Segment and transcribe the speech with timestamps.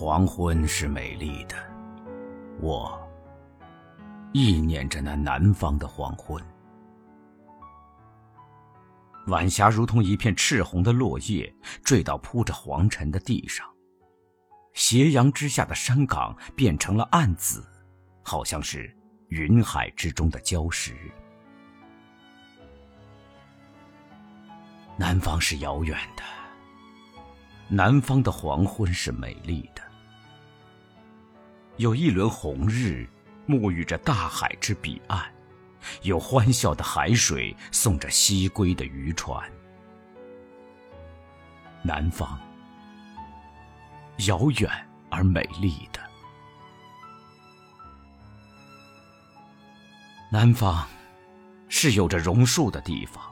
[0.00, 1.56] 黄昏是美丽的，
[2.60, 2.96] 我
[4.32, 6.40] 忆念着那南方的黄昏。
[9.28, 11.54] 晚霞如同一片赤红的落叶，
[11.84, 13.66] 坠到铺着黄尘的地上。
[14.74, 17.64] 斜阳之下的山岗变成了暗紫，
[18.22, 18.94] 好像是
[19.28, 20.94] 云海之中的礁石。
[24.96, 26.22] 南方是遥远的，
[27.68, 29.82] 南方的黄昏是美丽的。
[31.76, 33.08] 有一轮红日，
[33.46, 35.20] 沐浴着大海之彼岸；
[36.02, 39.42] 有欢笑的海水送着西归的渔船。
[41.82, 42.38] 南方，
[44.26, 44.70] 遥远
[45.10, 46.00] 而美丽的。
[50.30, 50.86] 南方，
[51.68, 53.22] 是有着榕树的地方。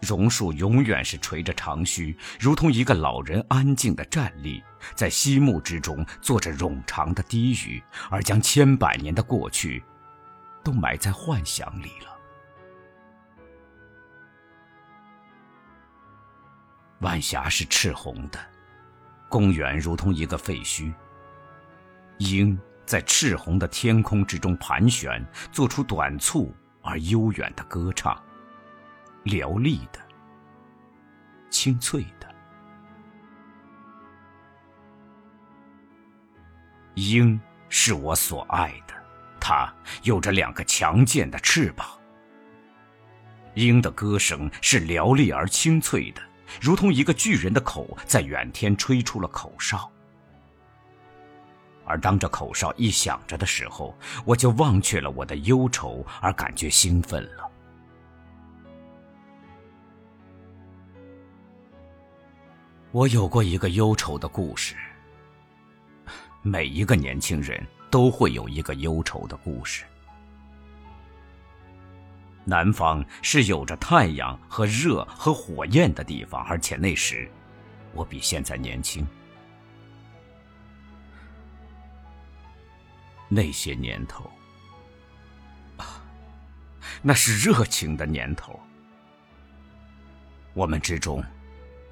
[0.00, 4.62] 榕树永远是垂着长须，如同一个老人安静的站立
[4.94, 9.82] 在溪木之中，做着冗长的低语，而将千百年的过去
[10.64, 12.10] 都埋在幻想里了。
[17.00, 18.38] 晚霞是赤红的，
[19.28, 20.92] 公园如同一个废墟。
[22.18, 28.18] 鹰在赤红的天空之中盘旋，做出短促而悠远的歌唱。
[29.24, 30.00] 嘹丽的，
[31.50, 32.34] 清脆的。
[36.94, 38.94] 鹰是我所爱的，
[39.46, 39.70] 它
[40.04, 41.86] 有着两个强健的翅膀。
[43.52, 46.22] 鹰的歌声是嘹丽而清脆的，
[46.62, 49.90] 如同一个巨人的口在远天吹出了口哨。
[51.84, 53.94] 而当这口哨一响着的时候，
[54.24, 57.46] 我就忘却了我的忧愁，而感觉兴奋了。
[62.92, 64.74] 我有过一个忧愁的故事。
[66.40, 67.62] 每一个年轻人
[67.94, 69.84] 都会有一个忧愁的故事。
[72.44, 77.30] 南方是有着太阳和热和火焰的地方，而且那时
[77.92, 79.06] 我比现在年轻。
[83.28, 84.28] 那些年头，
[87.00, 88.58] 那是热情的年头。
[90.52, 91.24] 我们之中。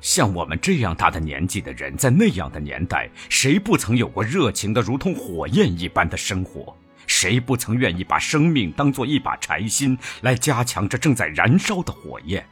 [0.03, 6.77] 像我们这样大的年纪的人，在那样的年代，谁不曾有过热情的如同火焰一般的生活？
[7.07, 12.45] 谁不曾愿意把生命当做一把柴薪，来加强这正在燃烧的火焰？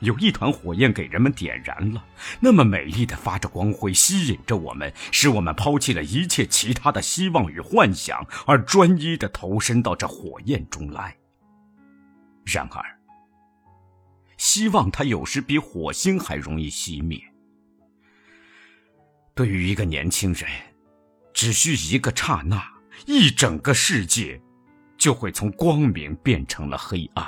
[0.00, 2.04] 有一团火焰给人们点燃了，
[2.40, 11.14] 那么美丽的发着光辉，吸引着我们，使我们抛弃了一切其他的希望与幻想，而专一的投身到这火焰中来。
[12.44, 12.99] 然而。
[14.50, 17.22] 希望它有时比火星还容易熄灭。
[19.32, 20.50] 对于一个年轻人，
[21.32, 22.60] 只需一个刹那，
[23.06, 24.42] 一整个世界
[24.98, 27.24] 就会从光明变成了黑暗。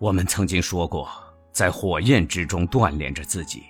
[0.00, 1.08] 我们曾经说过，
[1.52, 3.60] 在火焰之中锻炼着自己；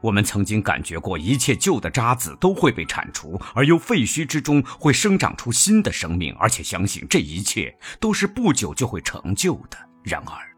[0.00, 9.87] 我们曾经感觉过，一切旧的渣子都会被铲除，而由废墟之中会生长出新的生命，而且相信这一切都是不久就会成就的。
[10.02, 10.56] 然而，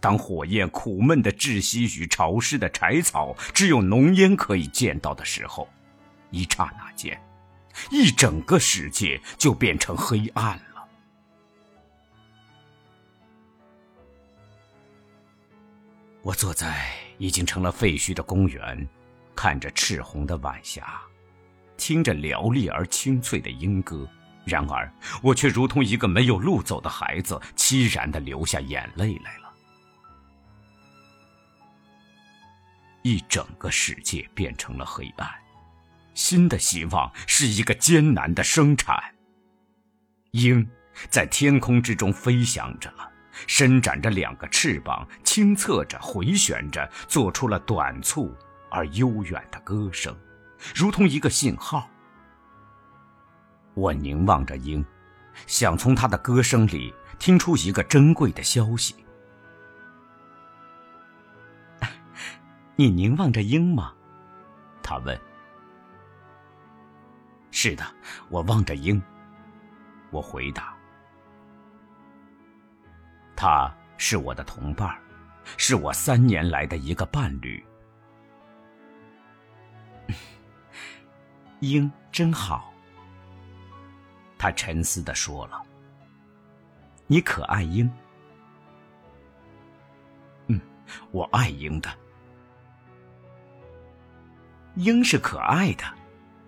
[0.00, 5.68] 当火焰苦闷的窒息于潮湿的柴草，只有浓烟可以见到的时候，
[6.30, 7.20] 一刹那间，
[7.90, 10.88] 一整个世界就变成黑暗了。
[16.22, 16.88] 我坐在
[17.18, 18.88] 已经成了废墟的公园，
[19.34, 21.00] 看着赤红的晚霞，
[21.76, 24.08] 听着嘹丽而清脆的莺歌。
[24.44, 24.92] 然而，
[25.22, 29.52] 我却如同一个没有路走的孩子，凄然的流下眼泪来了。
[33.02, 35.28] 一整个世界变成了黑暗，
[36.14, 39.02] 新的希望是一个艰难的生产。
[40.32, 40.68] 鹰
[41.08, 43.10] 在天空之中飞翔着了，
[43.46, 48.32] 伸展着两个翅膀，清侧着，回旋着，做出了短促
[48.70, 50.16] 而悠远的歌声，
[50.74, 51.88] 如同一个信号。
[53.74, 54.84] 我凝望着鹰，
[55.46, 58.94] 想从它的歌声里听出一个珍贵的消息。
[62.76, 63.94] 你凝望着鹰吗？
[64.82, 65.18] 他问。
[67.50, 67.84] 是的，
[68.28, 69.00] 我望着鹰。
[70.10, 70.74] 我回答。
[73.36, 74.96] 他是我的同伴，
[75.56, 77.64] 是我三年来的一个伴侣。
[81.60, 82.71] 鹰真好，
[84.42, 85.62] 他沉思的说了
[87.06, 87.88] ：“你可爱鹰
[90.48, 90.60] ？”“嗯，
[91.12, 91.88] 我爱鹰的。
[94.74, 95.84] 鹰是可爱的，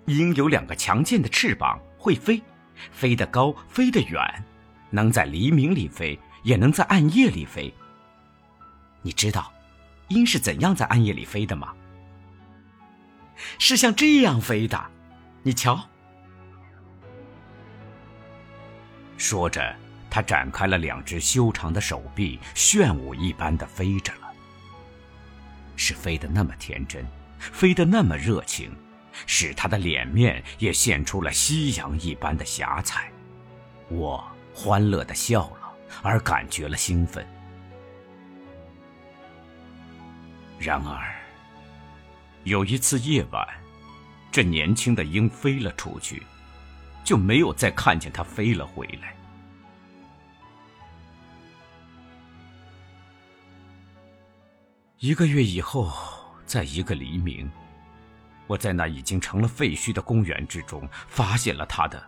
[0.06, 2.42] 鹰有两个强健的翅膀，会飞，
[2.90, 4.44] 飞得高，飞得远，
[4.90, 7.72] 能在黎明里飞，也能在暗夜里飞。
[9.02, 9.52] 你知道，
[10.08, 11.72] 鹰是怎样在暗夜里飞的吗？
[13.60, 14.84] 是像这样飞的。”
[15.46, 15.88] 你瞧，
[19.16, 19.74] 说着，
[20.10, 24.32] 他展开了两只修长的手臂，炫舞一般的飞着了。
[25.76, 27.06] 是飞得那么天真，
[27.38, 28.70] 飞得那么热情，
[29.26, 33.10] 使他的脸面也现出了夕阳一般的霞彩。
[33.88, 34.24] 我
[34.54, 35.72] 欢乐的笑了，
[36.02, 37.26] 而感觉了兴奋。
[40.58, 41.14] 然而，
[42.44, 43.46] 有一次夜晚。
[44.32, 46.20] 这年轻的鹰飞了出去，
[47.04, 49.14] 就没有再看见它飞了回来。
[54.98, 55.92] 一个月以后，
[56.46, 57.50] 在一个黎明，
[58.46, 62.02] 我在那已经成了废墟的公园之中，发现了他的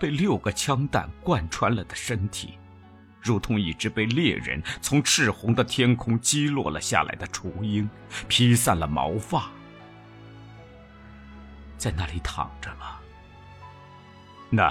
[0.00, 2.58] 被六个枪弹贯穿了的身体，
[3.20, 7.86] 如同一只被猎人从赤红的天空击落了下来的雏鹰，
[8.26, 9.50] 披散了毛发。
[11.76, 13.01] 在那里躺着了。
[14.54, 14.70] 那，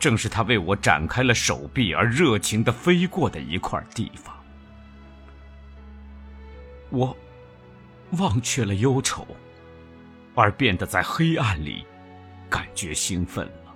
[0.00, 4.34] 正是他为我展开了手臂而热情的飞过的一块地方。
[6.88, 7.14] 我
[8.12, 9.26] 忘却了忧愁，
[10.34, 11.86] 而变得在黑暗里
[12.48, 13.74] 感觉兴奋了。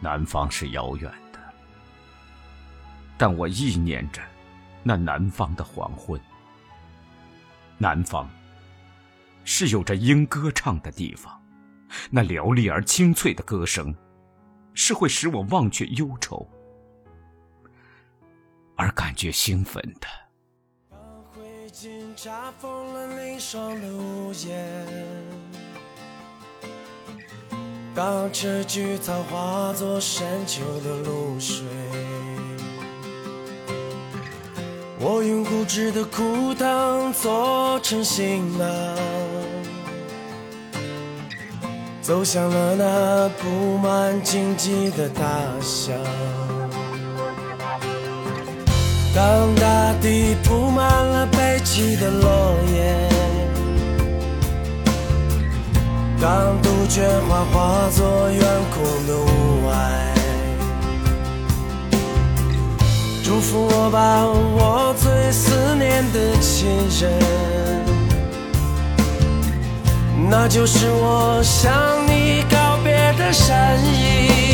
[0.00, 1.40] 南方是遥远的，
[3.16, 4.22] 但我意念着
[4.84, 6.20] 那南方的黄昏。
[7.78, 8.30] 南方
[9.50, 11.42] 是有着莺歌唱的地方，
[12.10, 13.96] 那嘹丽而清脆的歌声，
[14.74, 16.46] 是会使我忘却忧愁，
[18.76, 20.06] 而感觉兴奋的。
[20.90, 21.00] 当
[21.32, 24.86] 灰烬查封了凌霜的屋檐，
[27.94, 31.64] 当这菊草化作深秋的露水。
[35.00, 38.66] 我用固执的枯藤做成行囊，
[42.02, 45.22] 走向了那布满荆棘的大
[45.60, 45.94] 乡。
[49.14, 53.08] 当大地铺满了悲泣的落叶，
[56.20, 58.42] 当杜鹃花化作远
[58.74, 59.26] 空的雾
[59.68, 60.27] 霭。
[63.28, 66.66] 祝福我吧，我最思念的亲
[66.98, 67.12] 人，
[70.30, 71.70] 那就是我向
[72.08, 73.54] 你告别的身
[73.84, 74.47] 影。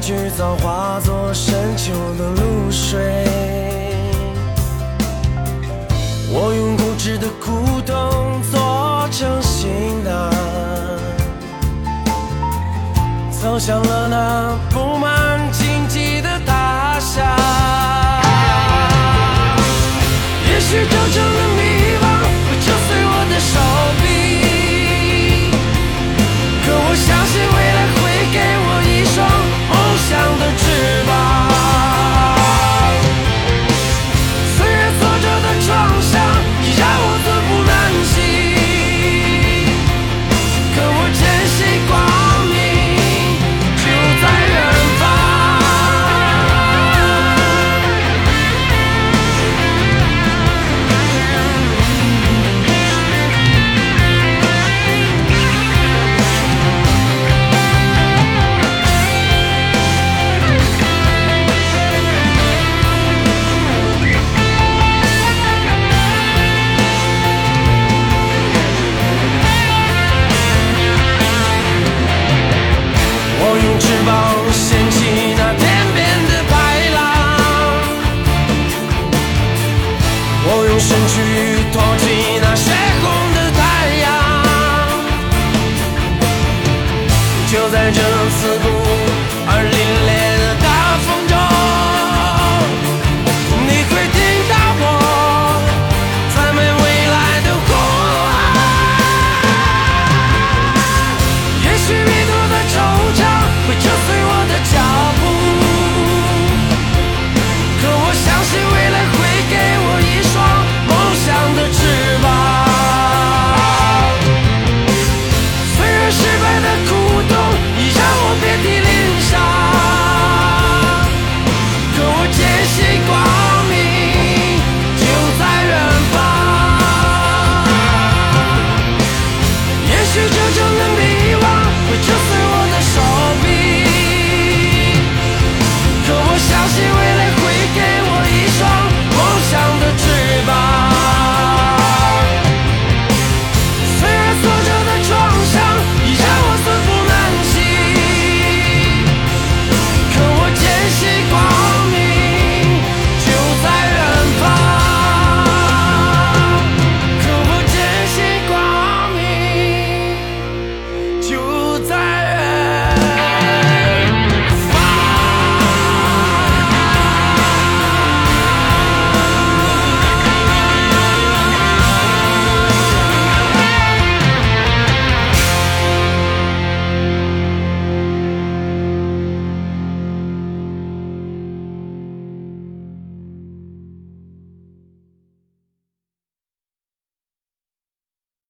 [0.00, 2.98] 菊草化作深秋的露水，
[6.32, 10.30] 我用固执的古董做成行囊，
[13.30, 17.36] 走向了那布满荆棘的大厦。
[20.50, 20.86] 也许